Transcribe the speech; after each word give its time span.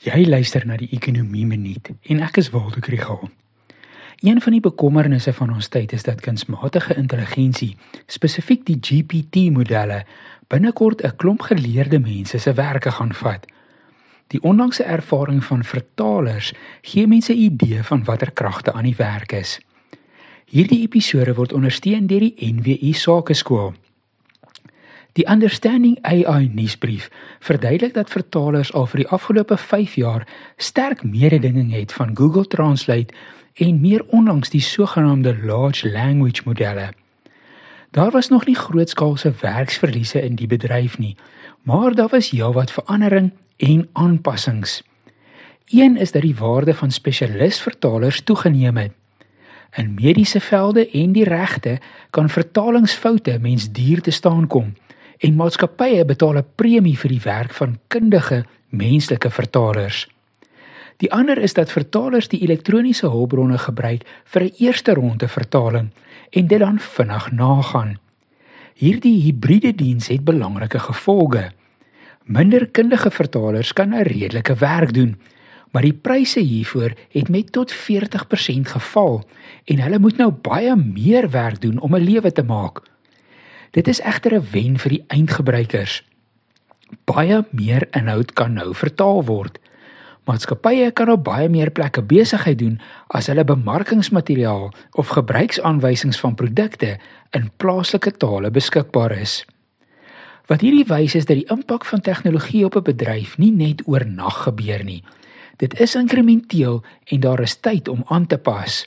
Jy 0.00 0.22
luister 0.24 0.64
na 0.64 0.78
die 0.80 0.86
Ekonomie 0.96 1.44
Minuut 1.44 1.90
en 2.08 2.22
ek 2.24 2.38
is 2.40 2.46
Waldo 2.54 2.80
Krügel. 2.80 3.26
Een 4.24 4.38
van 4.40 4.54
die 4.56 4.62
bekommernisse 4.64 5.34
van 5.36 5.50
ons 5.52 5.68
tyd 5.68 5.92
is 5.92 6.06
dat 6.06 6.22
kunsmatige 6.24 6.96
intelligensie, 6.96 7.74
spesifiek 8.08 8.62
die 8.64 8.78
GPT-modelle, 8.80 9.98
binnekort 10.48 11.04
'n 11.04 11.16
klomp 11.20 11.44
geleerde 11.50 12.00
mense 12.00 12.38
se 12.38 12.52
werke 12.52 12.90
gaan 12.90 13.12
vat. 13.12 13.44
Die 14.32 14.40
onlangse 14.40 14.84
ervaring 14.84 15.44
van 15.44 15.64
vertalers 15.64 16.52
gee 16.80 17.06
mense 17.06 17.32
'n 17.32 17.44
idee 17.52 17.82
van 17.82 18.04
watter 18.04 18.32
kragte 18.32 18.72
aan 18.72 18.88
die 18.88 18.96
werk 18.96 19.32
is. 19.32 19.60
Hierdie 20.46 20.80
episode 20.80 21.34
word 21.34 21.52
ondersteun 21.52 22.06
deur 22.06 22.20
die 22.20 22.52
NWI 22.52 22.92
Sakeskool. 22.92 23.74
Die 25.12 25.26
Understanding 25.26 25.98
AI 26.02 26.50
nuusbrief 26.54 27.10
verduidelik 27.38 27.94
dat 27.94 28.10
vertalers 28.10 28.72
al 28.72 28.86
vir 28.86 29.02
die 29.02 29.08
afgelope 29.10 29.56
5 29.58 29.94
jaar 29.98 30.26
sterk 30.56 31.02
mededinging 31.02 31.72
het 31.74 31.92
van 31.92 32.16
Google 32.16 32.46
Translate 32.46 33.14
en 33.54 33.80
meer 33.80 34.04
onlangs 34.06 34.50
die 34.50 34.60
sogenaamde 34.62 35.34
large 35.42 35.90
language 35.90 36.42
modelle. 36.44 36.92
Daar 37.90 38.10
was 38.10 38.28
nog 38.28 38.46
nie 38.46 38.54
grootskaalse 38.54 39.32
werksverliese 39.40 40.22
in 40.22 40.34
die 40.38 40.46
bedryf 40.46 40.98
nie, 40.98 41.16
maar 41.62 41.94
daar 41.94 42.08
was 42.08 42.30
heelwat 42.30 42.70
verandering 42.70 43.32
en 43.56 43.88
aanpassings. 43.92 44.82
Een 45.66 45.96
is 45.96 46.12
dat 46.12 46.22
die 46.22 46.36
waarde 46.36 46.74
van 46.74 46.90
spesialisvertalers 46.90 48.20
toegeneem 48.20 48.76
het. 48.76 48.92
In 49.76 49.94
mediese 49.94 50.40
velde 50.40 50.90
en 50.90 51.12
die 51.12 51.24
regte 51.24 51.78
kan 52.10 52.28
vertalingsfoute 52.28 53.38
mens 53.40 53.72
duur 53.72 54.00
te 54.00 54.10
staan 54.10 54.46
kom 54.46 54.74
en 55.20 55.36
maatskappye 55.36 56.04
betaal 56.04 56.38
'n 56.38 56.46
premie 56.54 56.96
vir 56.96 57.10
die 57.10 57.24
werk 57.24 57.52
van 57.52 57.78
kundige 57.88 58.44
menslike 58.68 59.30
vertalers. 59.30 60.08
Die 60.96 61.12
ander 61.12 61.38
is 61.38 61.54
dat 61.54 61.72
vertalers 61.72 62.28
die 62.28 62.40
elektroniese 62.40 63.08
hulpbronne 63.08 63.58
gebruik 63.58 64.02
vir 64.24 64.42
'n 64.42 64.54
eerste 64.58 64.94
ronde 64.94 65.28
vertaling 65.28 65.90
en 66.30 66.46
dit 66.46 66.58
dan 66.58 66.78
vinnig 66.78 67.32
nagaan. 67.32 67.98
Hierdie 68.74 69.22
hibriede 69.22 69.74
diens 69.74 70.08
het 70.08 70.24
belangrike 70.24 70.78
gevolge. 70.78 71.50
Minder 72.24 72.66
kundige 72.66 73.10
vertalers 73.10 73.72
kan 73.72 73.94
'n 73.94 74.02
redelike 74.02 74.54
werk 74.54 74.92
doen, 74.92 75.16
maar 75.70 75.82
die 75.82 75.92
pryse 75.92 76.40
hiervoor 76.40 76.92
het 77.10 77.28
met 77.28 77.52
tot 77.52 77.72
40% 77.72 78.68
geval 78.68 79.24
en 79.64 79.78
hulle 79.78 79.98
moet 79.98 80.16
nou 80.16 80.30
baie 80.30 80.76
meer 80.76 81.30
werk 81.30 81.60
doen 81.60 81.80
om 81.80 81.94
'n 81.94 82.04
lewe 82.04 82.32
te 82.32 82.42
maak. 82.42 82.89
Dit 83.70 83.88
is 83.88 84.00
egter 84.00 84.34
'n 84.34 84.46
wen 84.50 84.78
vir 84.78 84.90
die 84.90 85.04
eindgebruikers. 85.06 86.02
Baie 87.04 87.44
meer 87.50 87.86
inhoud 87.90 88.32
kan 88.32 88.52
nou 88.52 88.74
vertaal 88.74 89.24
word. 89.24 89.58
Maatskappye 90.24 90.90
kan 90.90 91.10
op 91.10 91.24
baie 91.24 91.48
meer 91.48 91.70
plekke 91.70 92.02
besigheid 92.02 92.58
doen 92.58 92.80
as 93.06 93.26
hulle 93.26 93.44
bemarkingsmateriaal 93.44 94.72
of 94.90 95.08
gebruiksaanwysings 95.08 96.20
van 96.20 96.34
produkte 96.34 96.98
in 97.30 97.50
plaaslike 97.56 98.10
tale 98.10 98.50
beskikbaar 98.50 99.12
is. 99.12 99.44
Wat 100.46 100.60
hierdie 100.60 100.86
wys 100.88 101.14
is 101.14 101.26
dat 101.26 101.36
die 101.36 101.50
impak 101.50 101.84
van 101.84 102.00
tegnologie 102.00 102.64
op 102.64 102.76
'n 102.76 102.82
bedryf 102.82 103.38
nie 103.38 103.52
net 103.52 103.82
oornag 103.86 104.42
gebeur 104.42 104.84
nie. 104.84 105.04
Dit 105.56 105.80
is 105.80 105.94
inkrementeel 105.94 106.82
en 107.04 107.20
daar 107.20 107.40
is 107.40 107.56
tyd 107.60 107.88
om 107.88 108.02
aan 108.06 108.26
te 108.26 108.38
pas. 108.38 108.86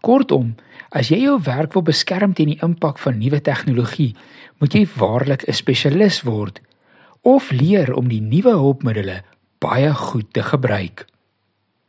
Kortom, 0.00 0.54
As 0.90 1.06
jy 1.06 1.20
jou 1.22 1.36
werk 1.46 1.76
wil 1.76 1.84
beskerm 1.86 2.32
teen 2.34 2.50
die 2.50 2.62
impak 2.66 2.98
van 2.98 3.20
nuwe 3.20 3.38
tegnologie, 3.46 4.16
moet 4.58 4.74
jy 4.74 4.82
waarlik 4.98 5.46
'n 5.46 5.54
spesialis 5.54 6.22
word 6.26 6.58
of 7.22 7.50
leer 7.50 7.94
om 7.94 8.08
die 8.08 8.20
nuwe 8.20 8.50
hulpmiddels 8.50 9.22
baie 9.60 9.94
goed 9.94 10.32
te 10.32 10.42
gebruik. 10.42 11.06